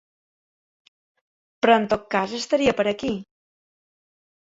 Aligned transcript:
Però 1.65 1.75
en 1.81 1.85
tot 1.91 2.07
cas 2.15 2.33
estaria 2.39 2.73
per 2.79 2.87
aquí. 2.93 3.13